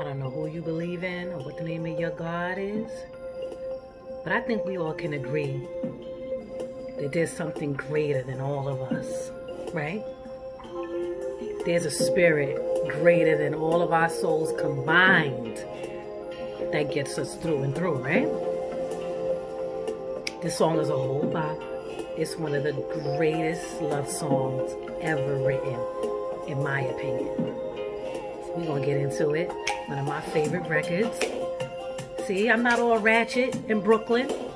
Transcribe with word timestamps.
I 0.00 0.04
don't 0.04 0.18
know 0.18 0.30
who 0.30 0.46
you 0.46 0.62
believe 0.62 1.04
in 1.04 1.28
or 1.28 1.40
what 1.40 1.58
the 1.58 1.62
name 1.62 1.84
of 1.84 2.00
your 2.00 2.12
God 2.12 2.56
is, 2.56 2.90
but 4.24 4.32
I 4.32 4.40
think 4.40 4.64
we 4.64 4.78
all 4.78 4.94
can 4.94 5.12
agree 5.12 5.60
that 6.98 7.10
there's 7.12 7.30
something 7.30 7.74
greater 7.74 8.22
than 8.22 8.40
all 8.40 8.66
of 8.66 8.80
us, 8.90 9.30
right? 9.74 10.02
There's 11.66 11.84
a 11.84 11.90
spirit 11.90 12.56
greater 12.88 13.36
than 13.36 13.52
all 13.52 13.82
of 13.82 13.92
our 13.92 14.08
souls 14.08 14.58
combined 14.58 15.58
that 16.72 16.90
gets 16.94 17.18
us 17.18 17.34
through 17.36 17.62
and 17.64 17.76
through, 17.76 17.96
right? 17.96 18.28
This 20.40 20.56
song 20.56 20.78
is 20.78 20.88
a 20.88 20.96
whole 20.96 21.28
bop. 21.30 21.58
It's 22.16 22.38
one 22.38 22.54
of 22.54 22.62
the 22.62 22.72
greatest 23.18 23.82
love 23.82 24.08
songs 24.08 24.72
ever 25.02 25.36
written, 25.44 25.78
in 26.48 26.62
my 26.62 26.80
opinion. 26.80 27.54
We're 28.56 28.66
gonna 28.66 28.86
get 28.86 28.96
into 28.96 29.32
it. 29.32 29.52
One 29.90 29.98
of 29.98 30.06
my 30.06 30.20
favorite 30.20 30.68
records. 30.68 31.18
See, 32.24 32.48
I'm 32.48 32.62
not 32.62 32.78
all 32.78 32.98
ratchet 32.98 33.56
in 33.68 33.80
Brooklyn. 33.80 34.28
You 34.28 34.36
know 34.36 34.46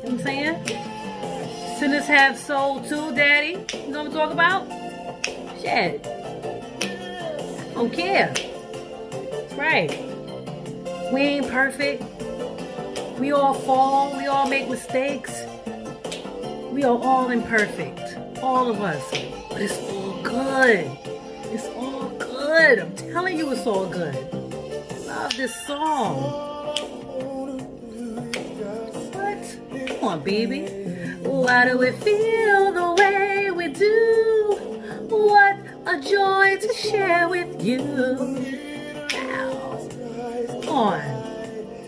what 0.00 0.10
I'm 0.12 0.18
saying? 0.20 0.66
Sinners 1.78 2.06
have 2.06 2.38
soul 2.38 2.80
too, 2.80 3.14
daddy. 3.14 3.58
You 3.74 3.88
know 3.88 4.04
what 4.04 4.06
I'm 4.06 4.12
talking 4.12 4.32
about? 4.32 5.60
Shit. 5.60 6.02
Don't 7.74 7.92
care. 7.92 8.32
That's 8.32 9.52
right. 9.56 9.90
We 11.12 11.20
ain't 11.20 11.50
perfect. 11.50 12.02
We 13.18 13.30
all 13.32 13.52
fall. 13.52 14.16
We 14.16 14.26
all 14.26 14.48
make 14.48 14.70
mistakes. 14.70 15.44
We 16.70 16.82
are 16.84 16.96
all 16.96 17.30
imperfect. 17.30 18.16
All 18.42 18.70
of 18.70 18.80
us. 18.80 19.06
But 19.50 19.60
it's 19.60 19.78
all 19.90 20.22
good. 20.22 20.90
It's 21.52 21.66
all 21.76 22.08
good. 22.18 22.78
I'm 22.78 22.96
telling 22.96 23.36
you 23.36 23.52
it's 23.52 23.66
all 23.66 23.84
good. 23.84 24.41
Love 25.22 25.36
this 25.36 25.54
song. 25.66 26.16
What? 29.12 29.42
Come 29.86 30.08
on, 30.08 30.20
baby. 30.24 30.66
Why 31.22 31.68
do 31.68 31.78
we 31.78 31.92
feel 31.92 32.72
the 32.72 32.94
way 32.98 33.52
we 33.52 33.68
do? 33.68 34.58
What 35.08 35.58
a 35.86 36.00
joy 36.00 36.56
to 36.56 36.74
share 36.74 37.28
with 37.28 37.62
you. 37.62 37.82
Ow. 39.14 39.78
On. 40.66 41.00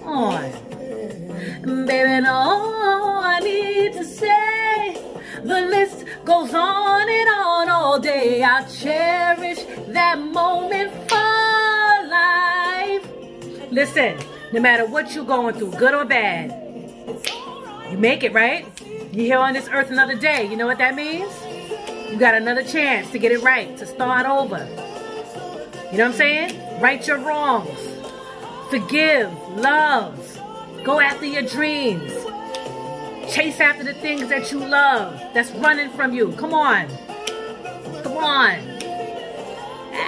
On. 0.05 1.87
Baby, 1.87 2.27
all 2.28 3.19
I 3.19 3.41
need 3.41 3.94
to 3.94 4.05
say, 4.05 4.97
the 5.42 5.61
list 5.75 6.05
goes 6.25 6.55
on 6.55 7.09
and 7.11 7.28
on 7.31 7.69
all 7.69 7.98
day. 7.98 8.44
I 8.44 8.62
cherish 8.62 9.64
that 9.89 10.20
moment 10.20 10.92
for 11.09 12.09
life. 12.09 12.64
Listen, 13.75 14.17
no 14.53 14.61
matter 14.61 14.86
what 14.86 15.17
you're 15.17 15.25
going 15.25 15.53
through, 15.56 15.72
good 15.72 15.94
or 15.94 16.05
bad, 16.05 16.53
you 17.91 17.98
make 17.98 18.22
it, 18.22 18.33
right? 18.33 18.64
You're 19.12 19.27
here 19.27 19.39
on 19.39 19.53
this 19.53 19.69
earth 19.69 19.91
another 19.91 20.14
day. 20.14 20.48
You 20.48 20.56
know 20.56 20.69
what 20.69 20.78
that 20.78 20.94
means? 20.94 21.33
You 22.08 22.16
got 22.16 22.36
another 22.36 22.62
chance 22.62 23.11
to 23.11 23.19
get 23.19 23.33
it 23.33 23.42
right, 23.42 23.77
to 23.78 23.84
start 23.84 24.27
over. 24.27 24.58
You 25.91 25.98
know 25.98 26.05
what 26.05 26.12
I'm 26.12 26.12
saying? 26.12 26.81
Right 26.81 27.05
your 27.05 27.19
wrongs. 27.19 27.77
Forgive, 28.70 29.33
love. 29.56 30.20
Go 30.84 31.00
after 31.00 31.27
your 31.27 31.42
dreams. 31.42 32.12
Chase 33.28 33.59
after 33.59 33.83
the 33.83 33.94
things 33.94 34.28
that 34.28 34.53
you 34.53 34.61
love 34.61 35.20
that's 35.34 35.50
running 35.50 35.91
from 35.91 36.14
you. 36.14 36.31
Come 36.34 36.55
on. 36.55 36.86
Come 38.05 38.19
on. 38.19 38.61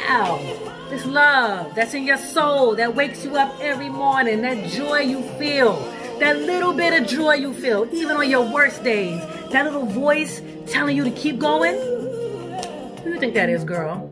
Ow. 0.08 0.75
This 0.88 1.04
love 1.04 1.74
that's 1.74 1.94
in 1.94 2.04
your 2.04 2.16
soul 2.16 2.76
that 2.76 2.94
wakes 2.94 3.24
you 3.24 3.36
up 3.36 3.58
every 3.60 3.88
morning, 3.88 4.42
that 4.42 4.70
joy 4.70 5.00
you 5.00 5.20
feel, 5.36 5.74
that 6.20 6.36
little 6.38 6.72
bit 6.72 7.00
of 7.00 7.08
joy 7.08 7.34
you 7.34 7.52
feel, 7.52 7.88
even 7.92 8.16
on 8.16 8.30
your 8.30 8.48
worst 8.48 8.84
days, 8.84 9.20
that 9.50 9.64
little 9.64 9.86
voice 9.86 10.40
telling 10.68 10.96
you 10.96 11.02
to 11.02 11.10
keep 11.10 11.40
going. 11.40 11.74
Who 11.74 13.04
do 13.04 13.10
you 13.10 13.18
think 13.18 13.34
that 13.34 13.48
is, 13.48 13.64
girl? 13.64 14.08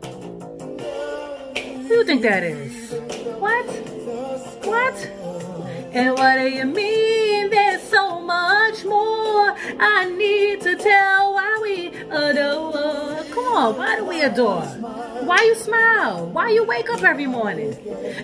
Who 1.55 1.87
do 1.87 1.93
you 1.93 2.03
think 2.03 2.21
that 2.23 2.43
is? 2.43 2.91
What? 3.39 3.65
What? 4.65 4.95
And 5.93 6.17
what 6.17 6.35
do 6.35 6.49
you 6.49 6.65
mean 6.65 7.49
there's 7.51 7.83
so 7.83 8.19
much 8.19 8.83
more 8.83 9.55
I 9.79 10.13
need 10.17 10.59
to 10.61 10.75
tell 10.75 11.33
why 11.35 11.57
we 11.61 11.87
adore? 12.09 13.23
Come 13.31 13.45
on, 13.45 13.77
why 13.77 13.95
do 13.95 14.03
we 14.03 14.21
adore? 14.21 15.04
Why 15.25 15.41
you 15.41 15.55
smile? 15.55 16.27
Why 16.27 16.49
you 16.49 16.63
wake 16.63 16.87
up 16.89 17.01
every 17.01 17.25
morning? 17.25 17.75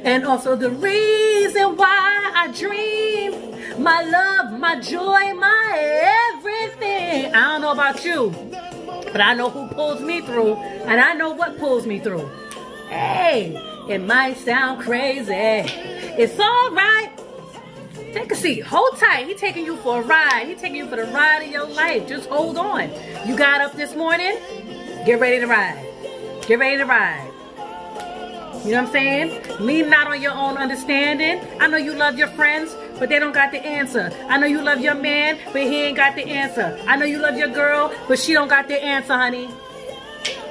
And 0.03 0.23
also 0.23 0.56
the 0.56 0.69
reason 0.69 1.75
why 1.75 2.31
I 2.35 2.51
dream, 2.51 3.81
my 3.81 4.03
love, 4.03 4.59
my 4.59 4.79
joy, 4.79 5.34
my 5.34 6.31
everything. 6.35 7.34
I 7.34 7.53
don't 7.53 7.62
know 7.62 7.72
about 7.72 8.06
you, 8.06 8.29
but 9.12 9.19
I 9.19 9.34
know 9.34 9.50
who 9.50 9.67
pulls 9.69 10.01
me 10.01 10.22
through, 10.22 10.53
and 10.56 11.01
I 11.01 11.13
know 11.13 11.31
what 11.31 11.57
pulls 11.57 11.88
me 11.88 12.00
through. 12.00 12.29
Hey, 12.89 13.56
it 13.89 14.00
might 14.00 14.38
sound 14.38 14.81
crazy. 14.81 15.33
It's 15.33 16.39
all 16.39 16.72
right. 16.72 17.09
Take 18.13 18.31
a 18.31 18.35
seat. 18.35 18.59
Hold 18.59 18.97
tight. 19.00 19.25
He 19.25 19.33
taking 19.33 19.66
you 19.66 19.75
for 19.78 20.01
a 20.01 20.03
ride. 20.03 20.45
He 20.47 20.53
taking 20.53 20.75
you 20.75 20.88
for 20.88 20.97
the 20.97 21.06
ride 21.06 21.44
of 21.44 21.50
your 21.50 21.68
life. 21.68 22.07
Just 22.07 22.29
hold 22.29 22.57
on. 22.57 22.91
You 23.25 23.35
got 23.35 23.62
up 23.62 23.73
this 23.73 23.95
morning. 23.95 24.38
Get 25.06 25.19
ready 25.19 25.39
to 25.39 25.47
ride. 25.47 25.91
Get 26.47 26.59
ready 26.59 26.78
to 26.78 26.85
ride. 26.85 27.31
You 28.66 28.72
know 28.72 28.81
what 28.81 28.88
I'm 28.88 28.91
saying? 28.91 29.59
Lean 29.59 29.90
not 29.90 30.07
on 30.07 30.22
your 30.22 30.34
own 30.34 30.57
understanding. 30.57 31.41
I 31.59 31.68
know 31.68 31.78
you 31.78 31.94
love 31.94 32.18
your 32.18 32.28
friends, 32.29 32.75
but 33.00 33.09
they 33.09 33.19
don't 33.19 33.34
got 33.34 33.52
the 33.52 33.59
answer. 33.59 34.12
I 34.28 34.38
know 34.38 34.47
you 34.47 34.62
love 34.62 34.81
your 34.81 34.96
man, 34.96 35.40
but 35.51 35.62
he 35.62 35.84
ain't 35.84 35.97
got 35.97 36.16
the 36.16 36.25
answer. 36.25 36.80
I 36.88 36.96
know 36.96 37.06
you 37.06 37.19
love 37.19 37.38
your 37.38 37.47
girl, 37.47 37.91
but 38.07 38.19
she 38.19 38.34
don't 38.34 38.47
got 38.47 38.68
the 38.68 38.84
answer, 38.84 39.13
honey. 39.13 39.50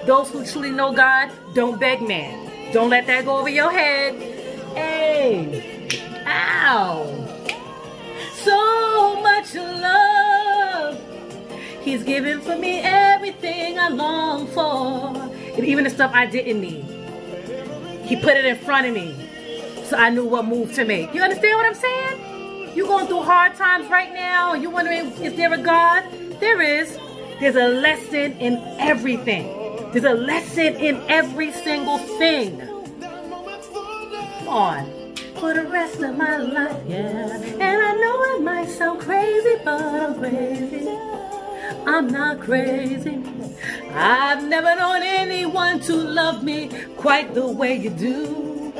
Those 0.06 0.30
who 0.30 0.44
truly 0.44 0.70
know 0.70 0.92
God, 0.92 1.30
don't 1.54 1.78
beg 1.78 2.02
man. 2.02 2.72
Don't 2.72 2.90
let 2.90 3.06
that 3.06 3.24
go 3.24 3.36
over 3.38 3.48
your 3.48 3.70
head. 3.70 4.14
Hey. 4.74 5.88
Ow. 6.26 7.04
So 8.34 9.20
much 9.22 9.54
love. 9.54 11.00
He's 11.82 12.02
given 12.02 12.40
for 12.40 12.56
me 12.56 12.80
everything 12.80 13.78
I 13.78 13.88
long 13.88 14.46
for. 14.48 15.39
And 15.56 15.64
even 15.64 15.84
the 15.84 15.90
stuff 15.90 16.12
I 16.14 16.26
didn't 16.26 16.60
need. 16.60 16.84
He 18.06 18.16
put 18.16 18.36
it 18.36 18.44
in 18.44 18.56
front 18.56 18.86
of 18.86 18.94
me. 18.94 19.14
So 19.84 19.96
I 19.96 20.10
knew 20.10 20.24
what 20.24 20.44
move 20.44 20.74
to 20.74 20.84
make. 20.84 21.14
You 21.14 21.22
understand 21.22 21.56
what 21.56 21.66
I'm 21.66 21.74
saying? 21.74 22.76
You're 22.76 22.86
going 22.86 23.06
through 23.06 23.22
hard 23.22 23.54
times 23.56 23.88
right 23.90 24.12
now. 24.14 24.54
You're 24.54 24.70
wondering, 24.70 25.06
is 25.22 25.34
there 25.36 25.52
a 25.52 25.58
God? 25.58 26.04
There 26.40 26.62
is. 26.62 26.96
There's 27.40 27.56
a 27.56 27.68
lesson 27.68 28.32
in 28.38 28.56
everything. 28.78 29.46
There's 29.92 30.04
a 30.04 30.14
lesson 30.14 30.76
in 30.76 31.02
every 31.08 31.52
single 31.52 31.98
thing. 31.98 32.60
Come 33.00 34.48
on. 34.48 35.14
For 35.36 35.54
the 35.54 35.64
rest 35.64 36.00
of 36.00 36.16
my 36.16 36.36
life, 36.36 36.76
yeah. 36.86 37.36
And 37.36 37.62
I 37.62 37.94
know 37.94 38.22
it 38.36 38.42
might 38.42 38.68
sound 38.68 39.00
crazy, 39.00 39.56
but 39.64 39.82
I'm 39.82 40.18
crazy. 40.18 40.88
I'm 41.86 42.08
not 42.08 42.40
crazy. 42.40 43.22
I've 43.94 44.46
never 44.46 44.74
known 44.76 45.02
anyone 45.02 45.80
to 45.80 45.94
love 45.94 46.42
me 46.42 46.70
quite 46.96 47.34
the 47.34 47.46
way 47.46 47.76
you 47.76 47.90
do. 47.90 48.72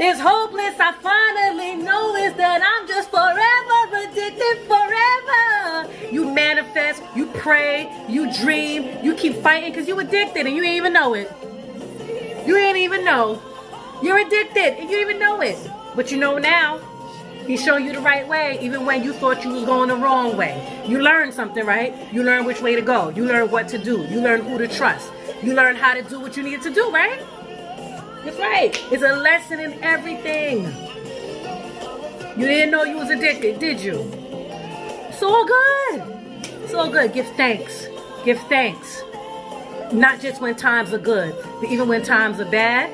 It's 0.00 0.20
hopeless, 0.20 0.78
I 0.78 0.92
finally 1.02 1.76
know 1.76 2.14
is 2.16 2.34
that 2.34 2.62
I'm 2.62 2.86
just 2.86 3.10
forever 3.10 3.78
addicted, 4.08 4.58
forever. 4.66 6.12
You 6.12 6.32
manifest, 6.32 7.02
you 7.16 7.26
pray, 7.26 7.90
you 8.08 8.32
dream, 8.32 9.04
you 9.04 9.14
keep 9.14 9.34
fighting 9.36 9.72
because 9.72 9.88
you 9.88 9.98
addicted 9.98 10.46
and 10.46 10.54
you 10.54 10.62
ain't 10.62 10.76
even 10.76 10.92
know 10.92 11.14
it. 11.14 11.30
You 12.46 12.56
ain't 12.56 12.78
even 12.78 13.04
know. 13.04 13.42
You're 14.02 14.18
addicted 14.18 14.78
and 14.78 14.90
you 14.90 15.00
even 15.00 15.18
know 15.18 15.40
it. 15.40 15.58
But 15.96 16.10
you 16.10 16.18
know 16.18 16.38
now. 16.38 16.80
He's 17.48 17.64
showing 17.64 17.86
you 17.86 17.94
the 17.94 18.00
right 18.00 18.28
way, 18.28 18.58
even 18.60 18.84
when 18.84 19.02
you 19.02 19.14
thought 19.14 19.42
you 19.42 19.50
was 19.50 19.64
going 19.64 19.88
the 19.88 19.96
wrong 19.96 20.36
way. 20.36 20.84
You 20.86 21.00
learn 21.00 21.32
something, 21.32 21.64
right? 21.64 21.94
You 22.12 22.22
learn 22.22 22.44
which 22.44 22.60
way 22.60 22.74
to 22.74 22.82
go. 22.82 23.08
You 23.08 23.24
learn 23.24 23.50
what 23.50 23.68
to 23.68 23.78
do. 23.78 24.02
You 24.04 24.20
learn 24.20 24.42
who 24.42 24.58
to 24.58 24.68
trust. 24.68 25.10
You 25.42 25.54
learn 25.54 25.74
how 25.74 25.94
to 25.94 26.02
do 26.02 26.20
what 26.20 26.36
you 26.36 26.42
need 26.42 26.60
to 26.60 26.70
do, 26.70 26.90
right? 26.90 27.18
That's 28.22 28.38
right. 28.38 28.78
It's 28.92 29.02
a 29.02 29.16
lesson 29.16 29.60
in 29.60 29.82
everything. 29.82 30.64
You 32.38 32.46
didn't 32.46 32.70
know 32.70 32.84
you 32.84 32.98
was 32.98 33.08
addicted, 33.08 33.58
did 33.58 33.80
you? 33.80 33.96
All 35.22 35.46
good. 35.46 36.74
All 36.74 36.90
good. 36.90 37.14
Give 37.14 37.26
thanks. 37.36 37.86
Give 38.26 38.38
thanks. 38.42 39.02
Not 39.90 40.20
just 40.20 40.42
when 40.42 40.54
times 40.54 40.92
are 40.92 40.98
good, 40.98 41.34
but 41.60 41.70
even 41.70 41.88
when 41.88 42.02
times 42.02 42.40
are 42.40 42.50
bad, 42.50 42.92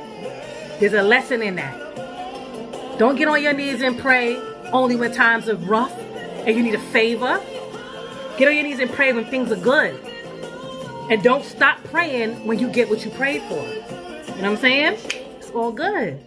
there's 0.79 0.95
a 0.95 1.03
lesson 1.03 1.43
in 1.43 1.57
that. 1.57 1.84
Don't 2.99 3.17
get 3.17 3.27
on 3.27 3.43
your 3.43 3.53
knees 3.53 3.83
and 3.83 3.99
pray 3.99 4.37
only 4.73 4.95
when 4.95 5.13
times 5.13 5.49
are 5.49 5.57
rough 5.57 5.93
and 6.47 6.57
you 6.57 6.63
need 6.63 6.75
a 6.75 6.79
favor. 6.79 7.41
Get 8.37 8.47
on 8.47 8.55
your 8.55 8.63
knees 8.63 8.79
and 8.79 8.91
pray 8.91 9.13
when 9.13 9.25
things 9.25 9.51
are 9.51 9.57
good. 9.57 10.01
And 11.11 11.23
don't 11.23 11.45
stop 11.45 11.83
praying 11.85 12.47
when 12.47 12.61
you 12.61 12.69
get 12.69 12.89
what 12.89 13.05
you 13.05 13.11
prayed 13.11 13.43
for. 13.43 13.57
You 13.57 13.63
know 13.63 14.35
what 14.35 14.45
I'm 14.45 14.57
saying? 14.59 14.99
It's 15.39 15.51
all 15.51 15.73
good. 15.73 16.25